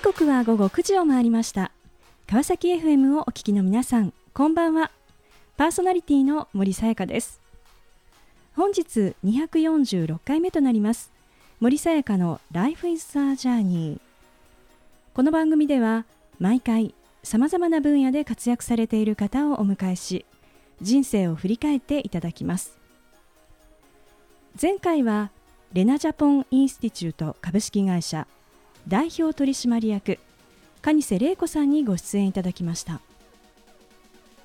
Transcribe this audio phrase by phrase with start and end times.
[0.00, 1.72] 時刻は午後9時を回りました。
[2.26, 4.90] 川崎 FM をお聞きの皆さんこんばんは。
[5.58, 7.38] パーソナリティの森さやかです。
[8.56, 11.12] 本日246回目となります。
[11.60, 14.00] 森さやかの Life is a Journey
[15.12, 16.06] この番組では
[16.38, 20.24] 毎回さまざまな分野で活躍されている方をお迎えし
[20.80, 22.78] 人生を振り返っていただきます。
[24.60, 25.30] 前回は
[25.74, 28.26] レナジャポンインスティチュート株式会社
[28.88, 30.18] 代表取締役
[30.82, 33.00] 蟹瀬玲子さんにご出演いただきました。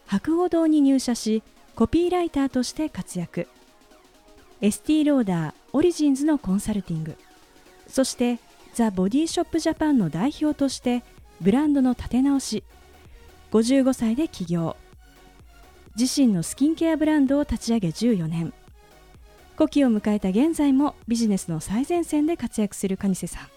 [0.05, 1.43] 博報堂に入社し
[1.75, 3.47] コピーライターとして活躍。
[4.61, 7.17] ST ローダーオリジンズのコンサルティング。
[7.87, 8.39] そして
[8.73, 11.03] ザ・ボディショップジャパンの代表として
[11.41, 12.63] ブランドの立て直し。
[13.51, 14.75] 55歳で起業。
[15.97, 18.53] 自身のスキンケアブランドを立ち上げ14年。
[19.55, 23.54] 古希を迎えた現在もビジネスの最前線で活躍する蟹瀬さん。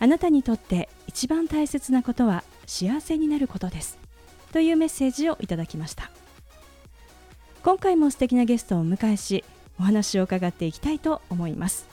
[0.00, 3.98] あなたにとって一番大切なことは幸せになることです。
[4.52, 6.10] というメッセージをいただきました。
[7.62, 9.44] 今回も素敵なゲストをお迎えし
[9.78, 11.86] お話を伺っていきたいと思います。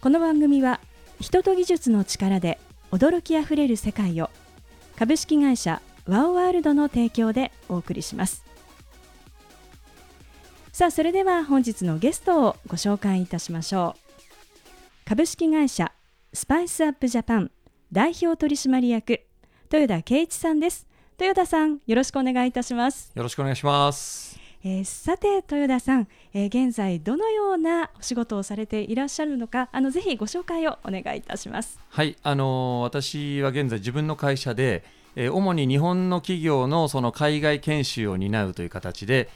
[0.00, 0.80] この番組は
[1.20, 2.58] 人と技術の力で
[2.90, 4.30] 驚きあふれる世界を
[4.96, 8.44] 株式会社ワオワールドの提供でお送りします。
[10.72, 14.03] さあそれでは本日のゲストをご紹介いたしましょう。
[15.06, 15.92] 株式会社
[16.32, 17.50] スパイスアップジャパン
[17.92, 19.20] 代表取締役
[19.70, 20.86] 豊田圭一さんです。
[21.20, 23.12] 豊田さんよろしくお願いいたします。
[23.14, 24.40] よろしくお願いします。
[24.64, 31.78] えー、さて豊田さん、えー、現在どのようなお仕事をされていらっしゃるのかあのぜひご紹介をお願いいたします。
[31.90, 34.84] はいあのー、私は現在自分の会社で、
[35.16, 39.28] えー、主に日本の企業のその海外研修を担うという形で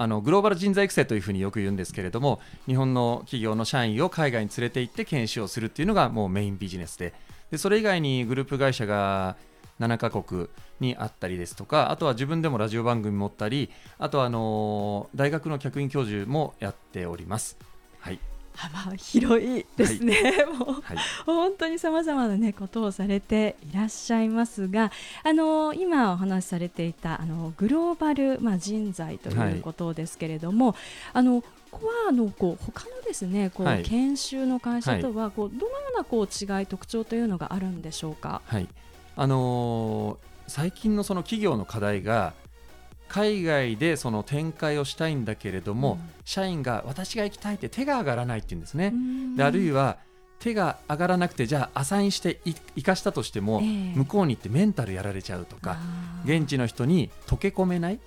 [0.00, 7.12] あのグローバル人材育成というふうによく言うんですけれども日本の企業の社員を海外に連れて行って研修をするっていうのがもうメインビジネスで
[7.50, 9.36] でそれ以外にグループ会社が
[9.78, 10.48] 7カ国
[10.80, 13.68] にあったりですとかあとは自分でもラジオ番組持ったり
[13.98, 17.58] あとはあの大学の客員教授もやっております。
[17.98, 18.29] はい
[18.68, 30.76] 幅広いですね、はい、 もう、はい、本当にさまざまな、ね、ことをされていらっしゃいますがあの今お話しされていたあのグローバル、まあ、人材ということですけれども、はい、
[31.14, 38.42] あのここはあのこう他のですねこう、研修の会社とはこうどのようなこう違い特徴というのがあるんでしょうか。
[38.46, 38.68] はい。
[39.16, 42.34] あのー、最近のその企業の課題が
[43.10, 48.94] 海外でその展開をしたいんだけれども、うん、社員が私が行きたいって手が上がらないって言うんですね。
[49.36, 49.98] であるいは
[50.38, 55.76] 手が上がらなくてじゃあアサインして生かしたとしても、えー、向こうに行ってメンタルやられちゃうとか
[56.24, 58.00] 現地の人に溶け込めない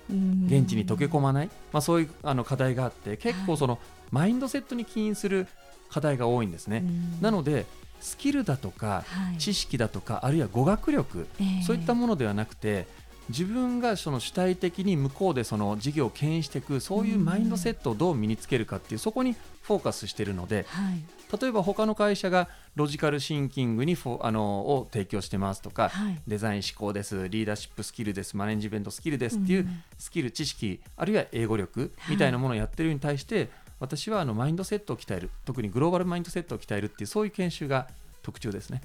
[0.46, 3.78] 現地に溶け込まない、まあ、そういうあの課題があって結構その、
[4.10, 5.46] マインドセットに起因する
[5.90, 6.82] 課題が多いんですね。
[7.20, 7.66] なので
[8.00, 9.04] スキルだとか、
[9.38, 12.86] 知識だとかあるいは語学力、えー、そういったものではなくて
[13.28, 29.66] 自分がその主体的に向こうでその事業を牽引していくそういうマインドセットをどう身につけるかっていうそこにフォーカスしているので、はい、例えば他の会社がロジカルシンキングにフォあのを提供してますとか、はい、デザイン思考ですリーダーシップスキルですマネジメントスキルですっていう
[29.98, 33.48] スキル知識あるいは英語力みたいなものをやってるに対して、はい、
[33.80, 37.88] 私はあのマインドセットを鍛える特にグローバルマインドセットを鍛えるっていうそういう研修が
[38.22, 38.82] 特徴ですね。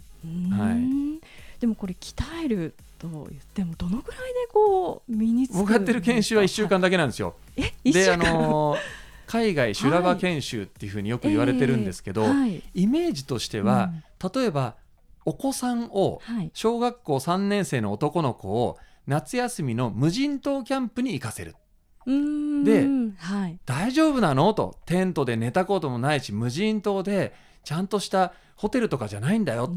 [0.51, 1.08] はい、
[1.59, 2.15] でもこれ鍛
[2.45, 7.35] えると言ってもどのぐらいでこう身につく僕やってる研修は1週間だけなんですよ。
[7.55, 8.77] えであの
[9.25, 12.31] 海外修羅場研修っていうふうによく言われてるんですけど、はい。
[12.31, 13.91] えーはい、イメージとしては、
[14.23, 14.75] うん、例えば
[15.25, 16.21] お子さんを
[16.53, 21.55] 小学校3年生の男の子を夏休みの無人島キャンプに行かせる。
[22.07, 22.87] で、
[23.17, 24.53] はい、大丈夫なの？
[24.53, 27.33] とテントで寝たこともないし無人島で
[27.63, 29.73] ちゃんとしたホテルとかじゃないんだよ、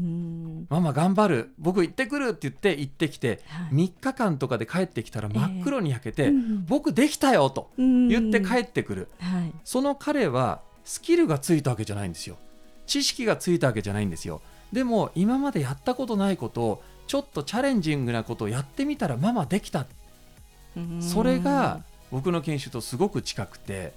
[0.69, 1.53] ママ頑張る。
[1.57, 12.37] 僕行ってくるって言って行ってきて、はい、3日間とかで帰ってきたら真っ黒に焼けて、えー、僕できたよと言って帰ってくる、はい、その彼はスキルがついたわけじゃないんですよ。
[12.85, 14.41] 知識がついたわけじゃないんですよ。
[14.73, 19.85] でも今までやったことないことをちょっとチャレンジングなことをやってみたらママできた。
[20.99, 23.93] それが僕の研修とすごく近くて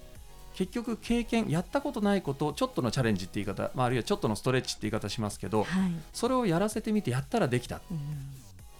[0.56, 7.94] 結局経験やったことないことちょっとのチャレンジって言い方、まあ、あるいはちょっとのストレッチって言い方しますけど、はい、それをやらせてみてやったらできた、う。
[7.94, 7.98] ん、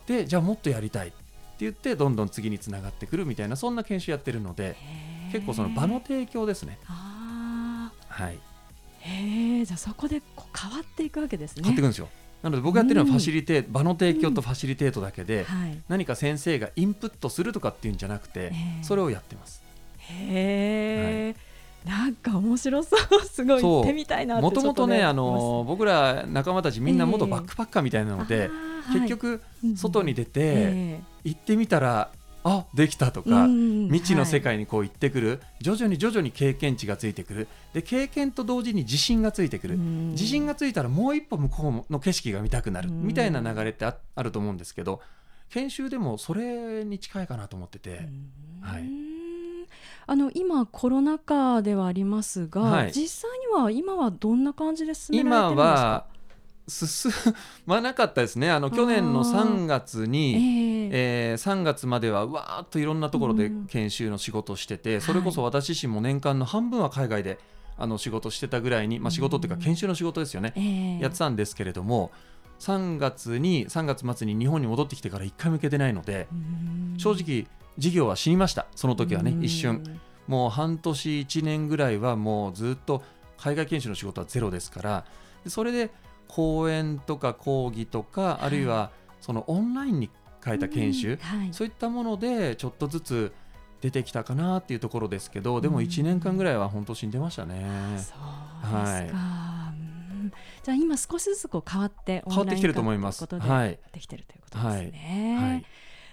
[0.07, 1.17] でじゃあもっとやりたいって
[1.59, 4.75] 言ってどんどん次につながってくるみたいなそんな研修やってるので
[5.33, 6.79] 結構その場の提供ですね。
[6.87, 7.91] は
[8.31, 8.39] い、
[9.01, 11.63] へえじゃあそこでこう変わっていくわけですね。
[11.63, 12.09] 変わっていくんですよ。
[12.43, 19.63] なので僕やってるのはファシリテ、うん、場の提供とファシリテートだけで、うんはい、何か先生がインプットするとかっていうんじゃなくてそれをやってます。
[19.99, 21.56] へえ、はい
[21.87, 23.25] なんか面白そう。
[23.25, 23.63] すごい。
[23.63, 28.51] 行ってみたいなもともとねあの僕ら仲間たちみんな元バックパッカーみたいなので、
[28.91, 29.41] えー、結局
[29.77, 32.11] 外に出て行ってみたら、
[32.43, 37.49] あできたとか、未知の世界にこう行ってくる、はい、徐々に徐々に経験値がついてくる。
[37.73, 39.77] で経験と同時に自信がついてくる。
[39.77, 42.91] 自信がついたらもう一歩向こうの景色が見たくなる。
[42.91, 45.01] みたいな流れってああると思うんですけど
[45.51, 48.09] 研修でもそれに近いかなと思ってて。
[48.61, 49.26] はい
[50.07, 55.65] あの今コロナ禍ではありますが、はい、実際には今はどんな感じで進められてるんですか？
[55.65, 56.07] 今は
[56.69, 57.13] 進
[57.67, 58.51] まなかったですね。
[58.51, 67.39] あの去年の3月に、えー、えー、3月まではわーっといろんなところで研修の仕事をしてて、うん、それこそ私自身も年間の半分は海外で
[67.79, 72.11] あの仕事してたぐらいに、まあ、仕事っていうか研修の仕事ですよね、うん、やってたんですけれども
[72.59, 77.47] 3月に3月末に日本に戻ってきてから1回も行けてないので、うん、正直
[77.79, 78.67] 事業は死にました。
[78.75, 80.01] その時はね一瞬。
[80.27, 83.03] もう半年1年ぐらいはもうずっと
[83.39, 85.05] 海外研修の仕事はゼロですから。
[85.47, 85.91] それで
[86.29, 88.91] 講演とか講義とか、あるいは
[89.21, 90.11] そのオンラインに
[90.45, 93.33] 変えた研修、はい、そういったものでちょっとずつ
[93.81, 97.65] 出てきたかなっていうところですけど、でも1年間ぐらいは本当死んでましたね。
[98.63, 99.13] はい、
[100.65, 103.25] じゃあ今少しずつこう変わって変わってきてると思います。
[103.25, 105.37] はい、できてるということですね。
[105.41, 105.65] はい、はい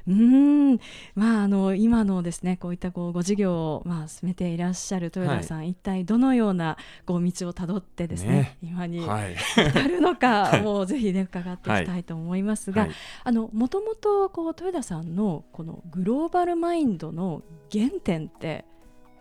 [0.08, 0.80] うん。
[1.16, 12.92] まああの今のですねこういったこうご事業をまあ進めていらっしゃる豊田さん、はい、一体どのようなこう道をたどってですね、ね、今に至るのか、 はい、もうぜひね伺っていきたいと思いますが、はい、
[13.24, 17.42] あのもともとこう豊田さんのこのグローバルマインドの
[17.72, 18.66] 原点って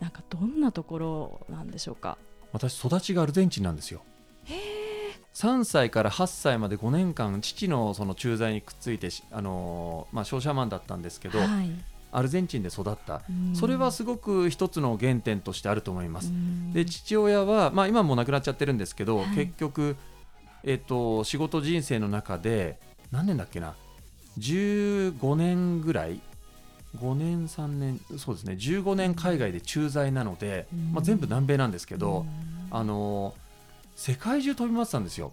[0.00, 2.18] なんかどんなところなんでしょうか？
[2.52, 4.02] 私育ちがアルゼンチンなんですよ。
[4.44, 4.81] へえ
[5.34, 11.70] 3歳から8歳まで5年間父のその駐在にくっついてあの、まあ、商社マンだったんですけど、はい、
[12.12, 13.22] アルゼンチンで育った。
[13.54, 16.30] それはすごく一つの原点としてあると思います。
[16.74, 19.96] で父親は、まあ、今も亡くなっちゃってるんですけど、はい、結局、
[20.64, 22.78] えっと、仕事人生の中で
[23.10, 23.74] 何年だっけな
[24.38, 26.20] ？15年ぐらい
[26.98, 28.00] ？5年3年？
[28.18, 28.52] そうですね。
[28.52, 32.26] 15年海外で駐在なので、まあ、全部南米なんですけど
[32.70, 33.34] あの
[34.02, 35.32] 世界中飛び回ってたんですよ。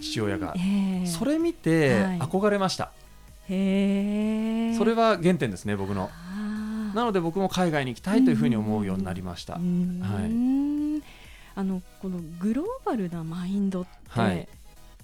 [0.00, 2.90] 父親が、えー、それ見て憧れました、は
[3.46, 6.10] い、それは原点ですね僕の。
[6.96, 9.62] なので僕も海外に行きたいというふうに思うようになりました、はい、
[11.54, 14.48] あのこのグローバルなマインドって、はい、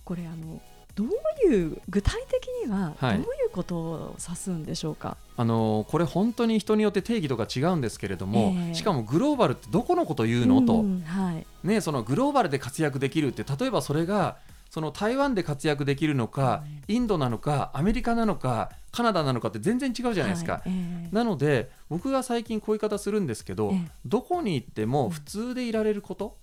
[0.02, 0.60] これあの
[0.96, 1.08] どう
[1.52, 3.24] いう具体的にはどういう
[3.54, 11.46] ことを指すんでしょうか、はい、あのこれ本当に人によって定義とか違うんですけれども、えー、しかもグローバルってどこのことを言うの、と、はい。
[11.66, 14.36] ね、そのグローバルで活躍できるって例えばそれが
[14.74, 26.36] その台湾で活躍できるのか、インドなのかアメリカなのかカナダなのかって全然違うじゃないですか、はいえー、なので僕が最近こういう言い方するんですけど、えー、どこに行っても普通でいられること、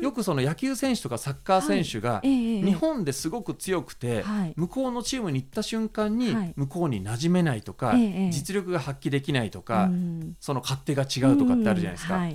[0.00, 4.24] よくその野球選手とかサッカー選手が日本ですごく強くて
[4.56, 7.94] 向こうのチームに行った瞬間に向こうに馴染めないとか
[8.30, 9.90] 実力が発揮できないとか
[10.38, 12.28] その勝手が違うとかってあるじゃないですか。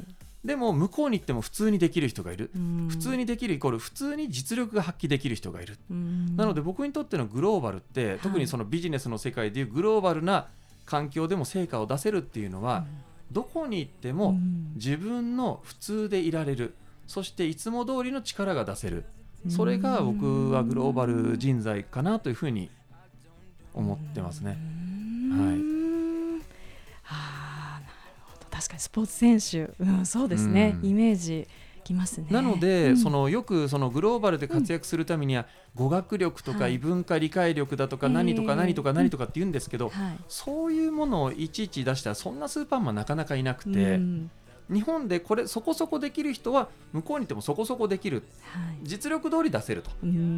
[0.44, 2.50] でも向こうに行っても普通にできる人がいる。
[2.90, 5.78] 普通にできるイコール普通に実力が発揮できる人がいる。
[6.36, 10.48] なので僕にとってのグローバルって特にそのビジネスの世界でいうグローバルな
[10.86, 12.86] 環境でも成果を出せるっていうのは
[13.32, 14.38] どこに行っても
[14.76, 16.76] 自分の普通でいられる。
[17.08, 19.06] そしていつも通りの力が出せる。
[19.50, 22.70] それが僕はグローバル人材かなというふうに
[23.74, 24.52] 思ってますね。
[24.52, 24.60] はい。
[27.08, 28.46] あなるほど。
[28.50, 31.48] 確かにスポーツ選手、うん、そうですね、イメージ
[31.84, 32.28] きますね。
[32.30, 35.46] なので、うん、そのよくそのグローバルで活躍するためには、
[35.76, 39.92] 語学力とか異文化理解力だとか何とか何とか何とかって言うんですけど、
[40.28, 44.00] そういうものをいちいち出したらそんなスーパーマンなかなかいなくて、
[44.70, 49.92] 日本でこれそこそこできる人は向こうにいてもそこそこできる、はい、実力通り出せると。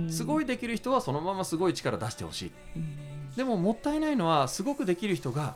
[0.09, 2.51] すごいできる人はそのまますごい力出してほしい。
[3.37, 5.55] でももったいないのはすごくできる人が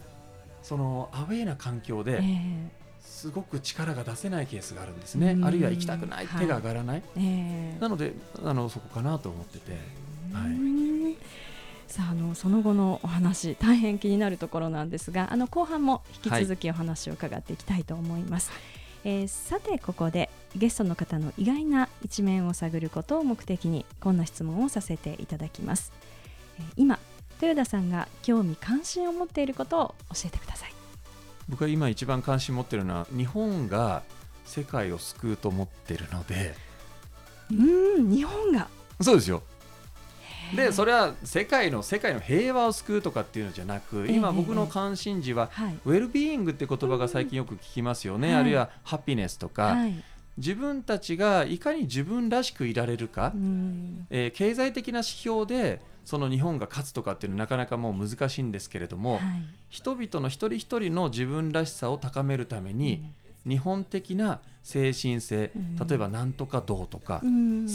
[0.62, 2.22] そのアウェーな環境で、
[3.08, 9.72] すごく力が出せないケースがあるんですね、あるいは行きたくない、手が上がらない、えー、なのであのそこかなと思ってて。
[10.34, 11.08] はい。
[11.88, 18.60] さああのその後のお話大変気になるところなんですがあの後半も引き続きお話を伺っていきたいと思います、はい、
[19.06, 25.94] えー、さてここでゲストの方の意外な一面を探ることを目的にこんな質問をさせていただきます、
[26.60, 27.00] えー、今
[27.42, 30.77] 豊田さんが興味関心を持っていることを教えてください
[31.50, 34.04] 僕は今一番関心持っているのは日本が
[34.46, 36.56] 世界を救うと思っているので。
[37.52, 38.68] うん日本が。
[39.02, 39.44] そうですよ。
[40.56, 45.50] でそれは世界の世界の平和を救うとかっていうのじゃなく今僕の関心事は、
[45.86, 49.76] ウェルビーイングって言葉が最近よく聞きますよね、あるいはハピネスとか、
[50.38, 53.34] 自分たちがいかに自分らしくいられるか、
[54.10, 59.22] えー、経済的な指標でその日本が勝つとかっていうのはなかなかもう難しいんですけれども、はい、
[59.70, 63.04] 人々の一人一人の自分らしさを高めるために、
[63.46, 67.22] 日本的な精神性、例えばなんとか道とか、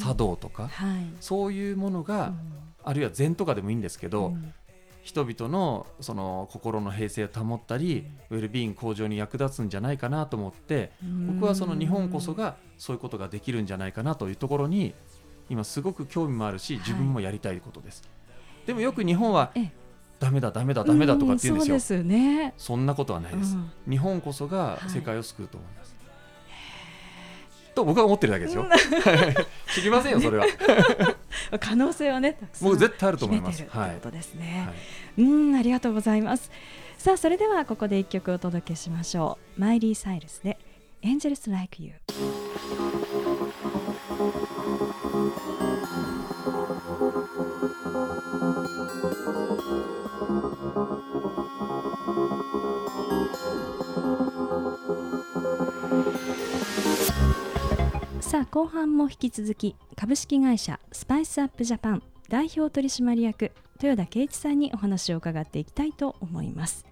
[0.02, 2.32] 茶道とか、はい、そういうものが、
[2.82, 4.34] あるいは禅とかでもいいんですけど、
[5.02, 14.94] 人々のその心の平静を保ったり、ウェルビーイング向上に役立つんじゃないかなと思って僕はその日本こそがそういうことができるんじゃないかなというところに
[15.50, 18.02] 今すごく興味もあるし自分もやりたいことです。
[18.28, 19.52] はい、でもよく日本は
[20.20, 22.00] ダメだダメだダメだとかって言うんですよ。
[22.00, 25.96] そね、そんなことはないです、うん、日本こそが世界を救うと思います。
[27.74, 28.66] と僕は思ってるだけですよ。
[29.74, 30.46] 知りませんよそれは。
[31.60, 33.64] 可能性はねたくさん絶対あると思います。
[33.68, 33.94] はい。
[33.94, 34.64] ことですね。
[34.66, 34.72] は
[35.22, 36.50] い、うんありがとうございます。
[36.98, 39.60] さあそれではここで一曲お届けしましょう。
[39.60, 40.58] マイリー・サイルスで
[41.02, 41.94] Angels Like You。
[58.32, 66.86] さあ後半も引き続き株式会社スパイスアップジャパン代表取締役豊田圭一さんにお話を伺っていきたいと思います。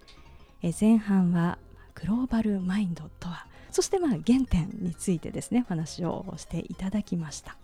[0.61, 1.57] え前半は
[1.95, 7.57] グローバルマインドとはそしてまあ原点についてですねお話をしていただきました。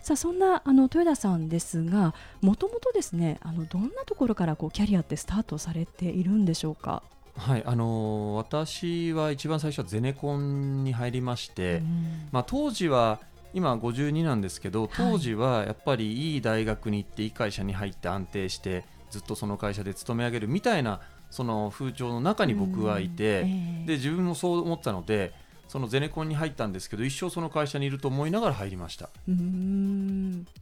[0.00, 7.02] さあそんなあの豊田さんですがもともとですねあのどんなところからこうキャリアってスタートされているんでしょうか？
[7.36, 13.20] はいあのー、私は一番最初はゼネコンに入りまして、うん、まあ、当時は
[13.52, 21.00] 今52なんですけど当時はやっぱりいい大学に行っていい会社に入って安定してずっとその会社で勤め上げるみたいな
[21.30, 23.48] その風潮の中に僕はいて、うん。
[23.48, 25.32] えー、で自分もそう思ったので
[25.68, 29.08] そのゼネコンに入ったんですけど一生その会社にいると思いながら入りました。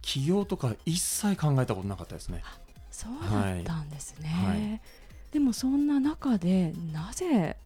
[0.01, 2.43] 起業とか一切考えたことなかったですね。
[2.89, 4.57] そうだったんですね、はい。
[4.57, 4.81] はい
[5.33, 7.57] でもそんな中でなぜ？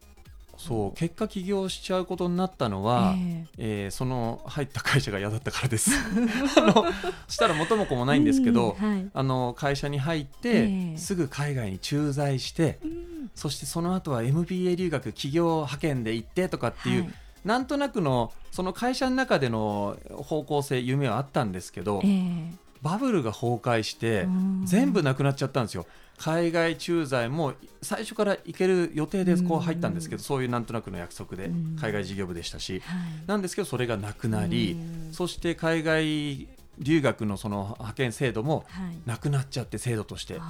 [0.58, 5.92] そう結果起業しちゃうことになったのは、えー、えー、その入った会社が嫌だったからです。
[6.58, 6.86] あの
[7.28, 17.14] したら元も子もないんですけど、うんはい、あの会社に入って、えー、すぐ海外に駐在して、うん、そしてその後は MBA 留学企業派遣で行ってとかっていう、はい、
[17.46, 24.28] なんとなくのその会社の中での方向性夢はあったんですけど、えー、バブルが崩壊して
[24.64, 25.86] 全部なくなっちゃったんですよ。
[26.18, 32.82] 海外駐在も最初から行ける予定でこう入ったんですけど、そういうなんとなくの約束で海外事業部でしたし、
[33.28, 34.76] なんですけどそれがなくなり、
[35.12, 36.48] そして海外
[36.80, 38.66] 留学のその派遣制度も
[39.06, 40.44] なくなっちゃって制度として、も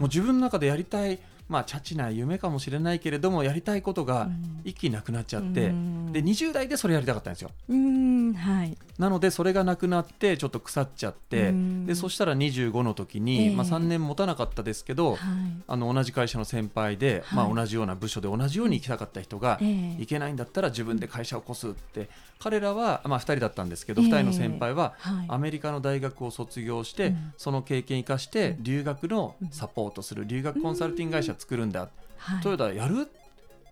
[0.00, 4.28] う自分の中でやりたいまあ、チャチな夢かもしれないけれどもやりたいことが
[4.64, 7.50] 一気になくなっちゃって、うん、で20代でそれやりたかったんですよ。
[7.68, 11.52] はい、なのでそれがなくなってちょっと腐っちゃって、
[11.86, 15.18] でそしたら25の時に、えー、まあ、3年持たなかったですけど、はい、
[15.66, 22.08] あの同じ会社の先輩で、はい、まあ、同じような部署で同じように行きたかった人が、えー、行けないんだったら自分で会社を起こすって
[22.38, 24.94] 彼らは、まあ、2人だったんですけど、えー、2人の先輩は、
[25.28, 33.08] アメリカの大学を卒業して、その経験生かして留学のサポートする留学コンサルティング会社作るんだ、はい、トヨタやる？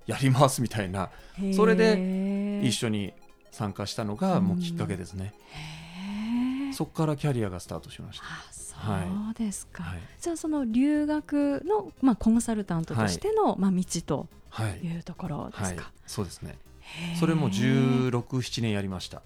[0.06, 1.10] やりますみたいな。
[1.54, 3.12] それで一緒に
[3.50, 5.34] 参加したのがもうきっかけですね。
[6.72, 8.24] そこからキャリアがスタートしました。
[8.52, 8.82] そ
[9.30, 9.82] うですか。
[9.82, 14.26] はい、じゃあその留学のまあコンサルタントとしての、はい、まあ道と
[14.82, 14.88] い。
[14.98, 15.82] うところですか。
[15.82, 16.56] はい、そうですね。
[17.20, 19.22] それも16、7年やりました。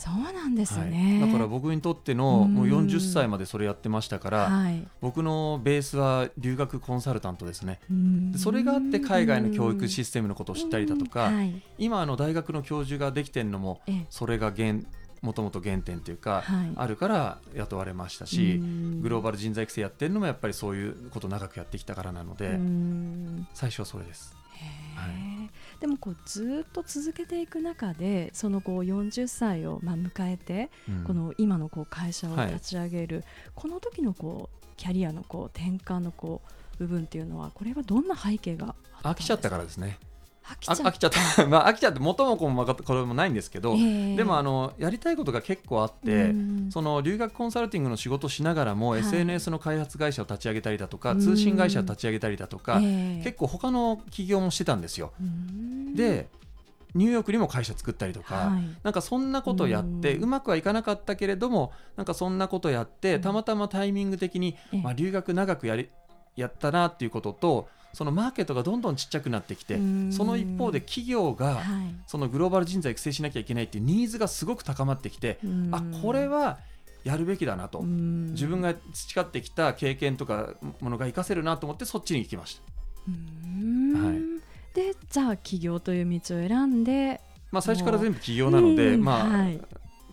[0.00, 7.80] そうなんですね、はい、だから僕にとってのもう40歳までそれやってましたから、はい、僕のベースは留学コンサルタントですね。
[8.38, 14.76] それがあって海外の教育システムのことを知ったりだとか、はい、今の大学の教授ができてるのもそれが原
[15.20, 16.44] もともと原点というか、
[16.76, 18.58] あるから雇われましたし
[19.02, 22.58] グローバル人材育成やってるのもやっぱりそういうことを長くやってきたからなので
[23.52, 24.39] 最初はそれです。
[24.94, 33.24] はい、でもこうずっと続けていく中でそのこう40歳をまあ迎えて、うん、この今のこう会社を立ち上げる、はい、
[33.54, 39.98] この時のこうキャリアのこう転換のこう部分っていうのはこれはどんな背景が飽きちゃったからですね。
[40.44, 41.46] 飽きちゃった。
[41.46, 46.34] まあ飽きちゃって元も子もこれもないんですけど、えー、でもあのやりたいことが結構あって、
[46.70, 55.12] その留学コンサルティングの仕事しながらも、はい、SNS の開発会社を立ち上げたりだとか通信会社を立ち上げたりだとか、結構他の起業もしてたんですよ。
[55.94, 56.28] で
[56.94, 65.88] ニューヨークにも会社作ったりとか、はい、なんかそんなことやってうまくはいかなかったけれどもなんかそんなことやってたまたまタイミング的に、まあ、留学長くやり
[66.36, 69.78] やったなっていうこととそのマーケットがどんどんちっちゃくなってきて
[70.10, 71.60] その一方で企業が
[72.06, 75.38] そのグローバル人材育成しなきゃいけないっていうニーズがすごく高まってきて
[75.72, 76.58] あこれは
[77.04, 77.80] やるべきだなと。
[77.80, 82.62] 自分が培ってきた経験とかものが活かせるなと思ってそっちに行きました。
[83.98, 84.20] はい、
[84.74, 87.20] でじゃあ起業という道を選んで、
[87.50, 89.60] まあ、最初から全部起業なので、まあ、はい、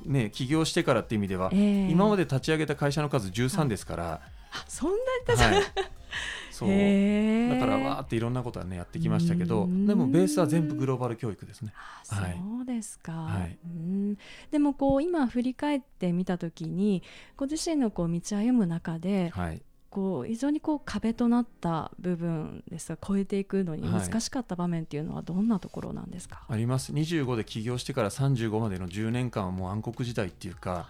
[0.06, 4.37] ね、起業してからっていう意味では、えー、今まで立ち上げた会社の数13ですから、はい、
[4.68, 4.96] そんな
[5.36, 5.64] に、はい、
[6.52, 6.70] そう。
[6.70, 11.74] だからわーっていろんなことはねやってきましたけどでもベースは全部グローバル教育ですね。
[12.04, 12.16] そ
[12.62, 14.18] うですか、はい、うん。
[14.52, 17.04] でもこう今振り返ってみた時に
[17.36, 30.90] ご自身のこう道歩む中で、はい、こう非常にこう壁となった部分ですが超えていくのに難しかった場面っていうのはどんなところなんですか、はい、あります25で起業してから35までの10年間はもう暗黒時代っていうか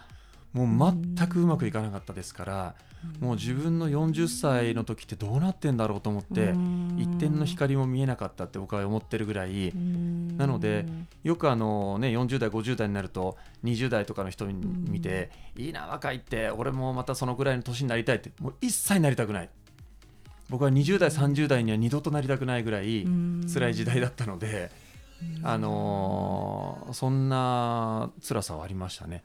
[0.52, 2.74] もう全くうまくいかなかったですから、
[3.20, 6.54] もう自分の40歳の時ってどうなってんだろうと思って、
[6.96, 9.72] 一点の光も見えなかったって僕は思ってるぐらい、
[10.36, 10.84] なので
[11.22, 19.50] よくあの、ね、40代50代になると20代とかの人見て、いいな若いって俺もまたそのぐらいの年になりたいってもう一切なりたくない。
[20.48, 23.06] 僕は20代30代には二度となりたくないぐらい
[23.52, 24.70] 辛い時代だったので、
[25.42, 29.24] あのー、そんな辛さはありましたね。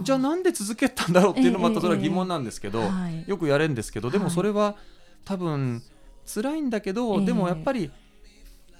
[0.00, 4.76] じゃあなんで続けたんだろうっていうのもまたそれは疑問なんですけど、えーはい、よくやれるんですけどでもそれは
[5.24, 5.82] 多分
[6.26, 7.90] 辛いんだけど、はい、でもやっぱり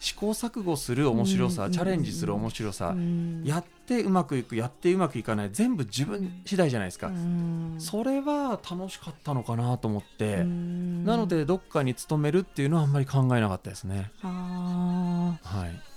[0.00, 2.92] 試行錯誤する面白さ、チャレンジする面白さ、
[3.44, 7.12] やってうまくいくやってうまくいかない全部自分次第じゃないですか、
[7.78, 14.10] それは楽しかったのかなと思って、なのでどっかに勤めるっていうのはあんまり考えなかったですね。
[14.22, 15.91] はい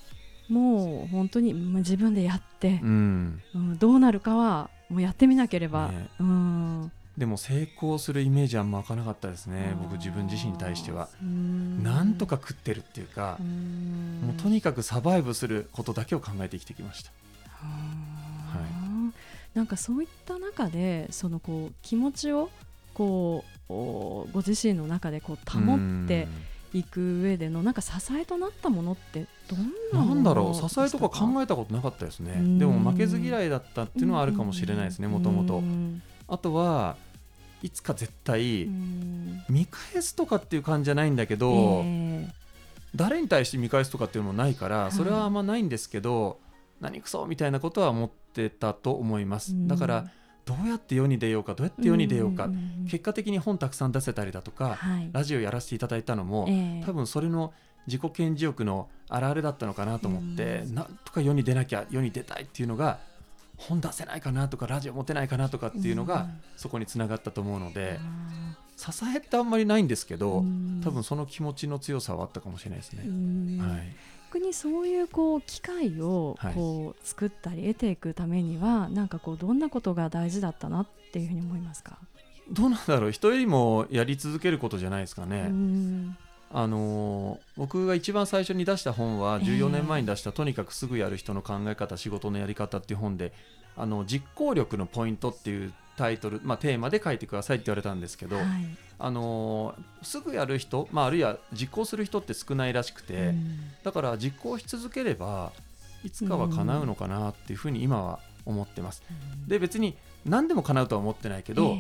[0.49, 11.09] もう本当に自分でやって、うん、うん、どうなるかはもうやってみなければ、ね、うん、でも成功するイメージはあんま開かなかったですね僕自分自身に対しては。
[11.21, 17.11] なんとか食ってるっていうかもうとにかくサバイブすることだけを考えて生きてきました。
[17.61, 18.59] は
[19.53, 22.49] い、なんかそういった中でそのこう気持ちを
[22.93, 23.73] こう
[24.31, 26.27] ご自身の中でこう保って
[26.75, 32.33] いく上でのなんか支えとなったものってどんななんだろう支えとか考えたことなかったですね。
[32.59, 35.63] でも負けず嫌いだったっていうのはあるかもしれないですねもともと
[36.27, 36.97] あとは
[37.61, 38.67] いつか絶対
[39.47, 42.29] 見返すとかっていう感じじゃないんだけど、えー、
[42.93, 46.37] 誰に対して見返すとかっていうのもないからそれはあんまないんですけど、はい、
[46.81, 49.53] 何くそみたいなことは思ってたと思います。
[49.67, 50.11] だから
[50.45, 52.49] どうやって世に出ようかどうやって世に出ようか、
[52.89, 57.53] 結果的に本たくさん出せたりだとか、はい、ラジオやらせていただいたのも、えー、多分それの
[57.87, 62.99] 自己顕示欲のあるあるだったのかなと思って、うん、なんとか世に出なきゃ世に出たいっていうのが
[63.57, 66.27] 本出せないかなとかラジオ持てないかなとかっていうのが、
[66.57, 67.99] そこにつながったと思うので、
[68.75, 70.43] 支えってあんまりないんですけど、
[70.83, 73.03] 多分その気持ちの強さはあったかもしれないですね。
[73.61, 73.95] はい
[74.35, 81.97] 逆にそういうこう機会をこう作ったり得ていくためには、はい、なんかこうどんなことが大事だったなっていうふうに思いますか？
[82.51, 83.11] どうなんだろう。
[83.13, 85.49] 人よりもやり続けることじゃないですかね。
[86.51, 93.31] あの僕が一番最初に出した本は14年前に出した、とにかくすぐやる人の考え方仕事のやり方っていう本で
[93.77, 98.45] あの実行力のポイントっていうタイトル、まあ、テーマで書いてくださいって言われたんですけど、はい、
[98.99, 105.51] あのすぐやる人、まあ、あるいは実行する人って少ないらしくて、うん、だから実行し続ければ
[106.03, 109.03] いつかは叶うのかなっていうふうに今は思ってます。
[109.09, 111.77] うん、で別に何でも叶うとは思ってないけど、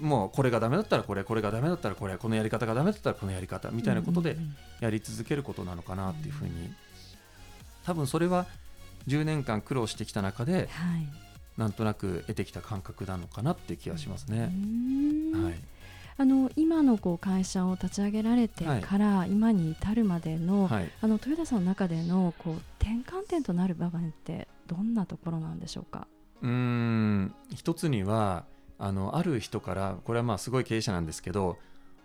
[0.00, 4.36] えー、もうこれがダメだったらこれこれがダメだったらこれこのやり方がダメだったらこのやり方みたいなことで
[4.80, 6.72] やり続けることなのかなっていうふうに。
[7.84, 8.46] 多分それは
[9.06, 11.08] 10年間苦労してきた中で、はい、
[11.56, 14.52] なんとなく得てきた感覚なのかなっていう気がしますね。
[15.34, 15.54] はい、
[16.18, 26.06] あの今のこう会社を立ち上げられてから今に至るまでの、はい、あの豊田さんの中でのこう転換点となる場面ってどんなところなんでしょうか？
[26.42, 27.34] うん。
[27.54, 28.44] 一つには
[28.78, 31.58] あのある人からこれはまあすごい経営者なんですけど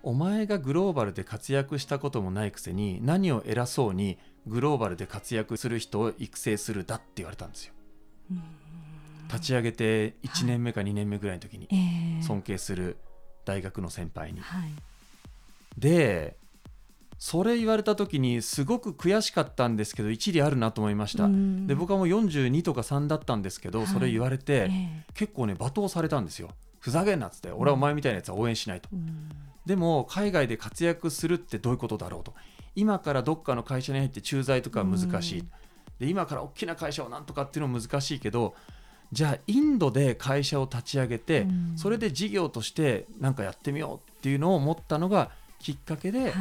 [0.04, 7.74] お前がグローバルで活躍したこともないくせに何を偉そうにグローバルで活躍する人を育成するだって言われたんですよ。
[9.28, 11.68] 立ち上げて1年目か2年目ぐらいの時に
[12.24, 12.98] 尊敬する
[13.46, 14.40] 大学の先輩に。
[14.40, 14.72] はい、
[15.78, 16.38] で
[17.20, 21.28] それ言われた時にすごく悔しかったんですけど一理あるなと思いました。
[21.68, 26.50] で僕はもう42とか3だったんですけど、はい、それ言われて、えー、結構ね罵倒されたんですよ。
[26.80, 28.88] ふざけんなっつって俺はお前みたいなやつは応援しないと、
[29.66, 32.34] でも海外で活躍するってどういうことだろうと。
[32.76, 35.44] 今からどっかの会社に入って駐在とか難しい、
[36.00, 38.54] で今から大きな会社をなんとかっていうのも難しいけど
[39.12, 46.34] じゃあインドで会社を立ち上げて、それで事業として何かやってみようっていうのを思ったのがきっかけで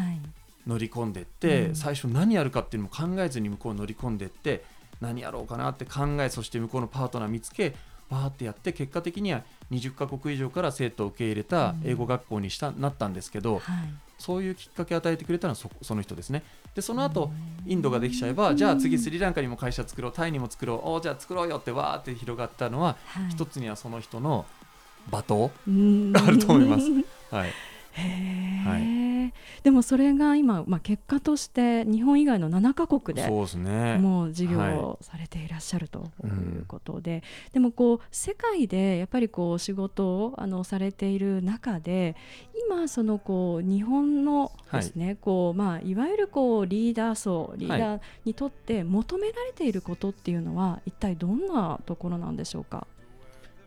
[0.67, 4.65] 乗り込んでって、最初何やるかっていうのも考えずに向こう乗り込んでって
[5.01, 7.75] 何やろうかなって考えそして向こうのパートナー見つけ
[8.11, 13.63] バーってやって結果的には20カ国以上から生徒を受け入れた英語学校にした、なったんですけど、はい、
[14.19, 16.43] そういうきっかけを与えてくれたのはそその人ですね。
[16.75, 17.31] でその後
[17.67, 24.47] インドができちゃえばじゃあ次スリランカにも会社作ろうタイにも作ろうおじゃあ作ろうよってわーって広がったのは、はい、一つにはその人の
[25.11, 26.85] 罵倒があると思います。
[27.31, 27.53] はい
[27.95, 36.27] はい、でもそれが今、まあ、結果として日本以外の7か国でもう事業をされていらっしゃるとい。
[36.27, 37.25] うことで、はいうん、
[37.55, 42.17] でもこう世界でやっぱりこう仕事をあのされている中で
[42.69, 45.17] 今そのこう日本のですね、はい。
[45.17, 52.87] こうまあ、いわゆるこうリーダー層リーダーにとって求められていることっていうのは一体どんなところなんでしょうか？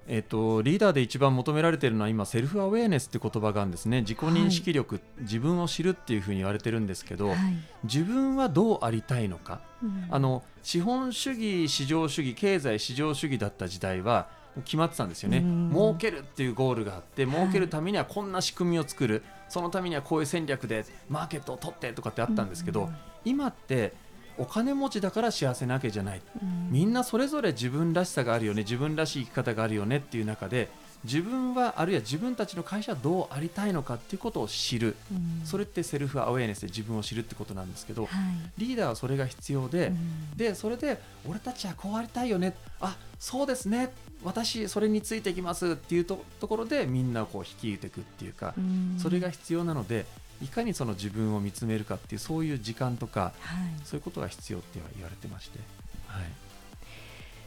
[0.08, 4.02] えっと、リーダーで一番求められているのは今セルフアウェアネスって言葉があるんですね。
[4.02, 7.38] 自己認識力、はい、自分を知るっていうふうに言われてるんですけど、はい、
[7.84, 14.28] 自分はどうありたいのか、うん、あの資本主義市場主義経済市場主義だった時代は
[14.66, 23.94] 決まってたんですよね、うん、儲けるっていうゴールがあって儲けるためにはこんな仕組みを作る、はい、そのためにはこういう戦略でマーケットを取ってとかってあったんですけど、うん、今って
[24.42, 28.64] お金持ちだから幸せなわけじゃない、うん、みんなそれぞれ自分らしさがあるよね。
[28.64, 30.70] 自分らしい生き方があるよねっていう中で
[31.04, 38.10] 自分はあるいは自分たちの会社はどうありたいのかっていうことを知る、うん、それってセルフアウェイネスで自分を知るってことなんですけど、はい、
[38.58, 42.56] リーダーはそれが必要で、うん、でそれで俺たちはこうありたいよね。
[42.80, 43.92] あそうですね。
[44.24, 50.06] 私それについていきますっていうところでみんなをこう率いていくっていうか、うん、それが必要なので
[50.42, 55.60] いかにその自分を見つめるかっていうそういう時間とか、はい、そういうことが必要って言われてまして。
[56.08, 56.24] はい。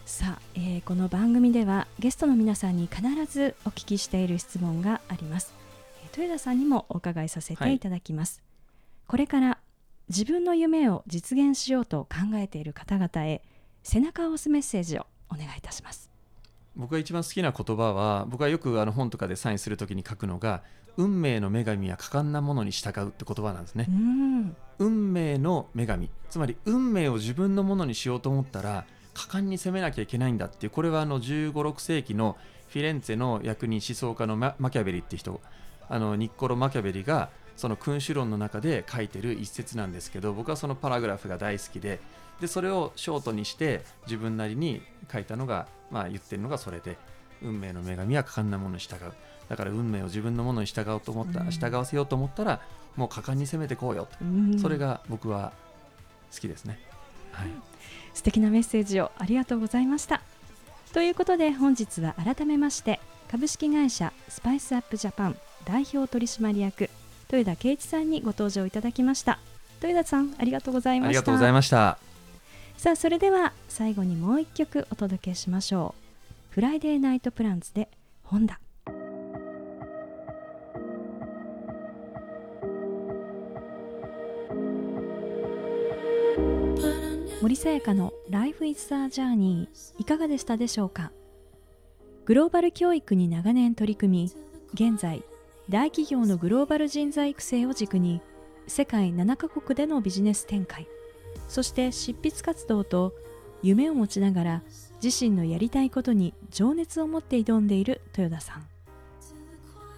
[0.06, 5.54] さあ、えー、この番組ではゲストの皆さんに必ずお聞きしている質問があります、
[6.04, 7.78] えー、豊田さんにもお伺いさせてい。
[7.78, 8.44] ただきます、はい、
[9.08, 9.58] これから
[10.10, 13.42] 自分の夢を実現しようと考えている方々へ
[13.82, 16.10] 背中を押すメッセージをお願いいたします。
[16.76, 20.62] 僕が一番好きな言葉は僕はよくあの本とかでサインするときに書くのが
[20.96, 26.10] 運命の女神は果敢なものに従うって言葉なんですね、うん、運命の女神。
[26.30, 30.70] つまり運命を自分のものにしようと思ったら果敢に攻めなきゃいけないんだっていう。
[30.70, 32.36] これはあの15、6世紀の
[32.68, 35.40] フィレンツェの役人思想家のマキャベリって人。
[35.88, 42.00] あのニッコロ・マキャベリがその君主論の中で書いてる一節なんですけど僕はそのパラグラフが大好きで
[42.40, 46.96] でそれをショートにして自分なりに書いたのが、まあ、言ってるのがそれで
[47.42, 49.12] 運命の女神は果敢なものに従う
[49.48, 52.60] だから運命を自分のものに従おうと思った、うん、従わせようと思ったら
[52.96, 55.52] もう果敢に攻めてこうよと、うん、それが僕は
[56.32, 56.78] 好きですね、
[57.32, 57.48] はい、
[58.14, 60.20] 素敵なメッセージをありがとうございました。
[60.92, 66.88] ということで本日は改めまして株式会社スパイスアップジャパン代表取締役
[67.32, 69.40] 豊田圭一さんにご登場いただきました。
[69.82, 71.08] 豊田さんありがとうございました。
[71.08, 71.98] ありがとうございました。
[72.76, 75.94] さあそれでは最後にもう一曲お届けしましょ
[76.50, 76.54] う。
[76.54, 77.88] フライデーナイトプランズで
[78.22, 78.60] ホンダ
[87.44, 91.12] 森さやかの Life is a Journey いかがでしたでしょうか？
[92.24, 95.22] グローバル教育に長年取り組み現在
[95.68, 98.22] 大企業のグローバル人材育成を軸に
[98.66, 100.88] 世界7カ国でのビジネス展開
[101.46, 103.12] そして執筆活動と
[103.62, 104.62] 夢を持ちながら
[105.02, 108.66] 自身のやりたいことに情熱を持って挑んでいる豊田さん。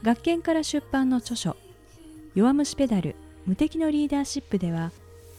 [0.03, 1.57] 学研から出版の著書
[2.35, 3.15] 「弱虫ペダル
[3.47, 4.91] 無敵のリーダーシップ」では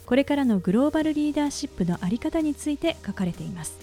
[0.08, 3.78] これからのグローバルリーダーシップの在り方について書かれています。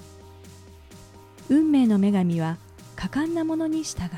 [1.50, 2.56] 運命の女神は
[2.96, 4.08] 果敢なものに従う。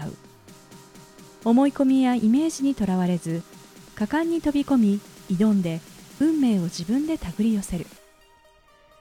[1.45, 3.43] 思い込みやイメージにとらわれず
[3.97, 5.81] 果敢に飛び込み挑んで
[6.21, 7.87] 運命を自分で手繰り寄せる。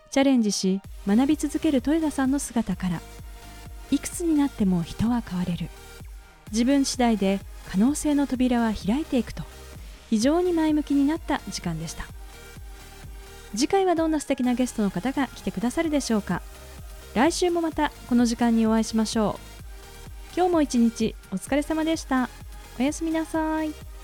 [0.10, 3.02] チャレンジし学び続ける豊田さんの姿から
[3.92, 5.70] いくつになっても人は変われる。
[6.52, 7.40] 自分次第で
[7.70, 9.44] 可能性の扉は開いていくと
[10.10, 12.06] 非常に前向きになった時間でした。
[13.56, 16.42] 次回はどんな素敵なゲストの方が来てくださるでしょうか。
[17.14, 20.36] 来週もまたこの時間にお会いしましょう。
[20.36, 22.30] 今日も一日お疲れ様でした。
[22.78, 23.95] おやすみなさい。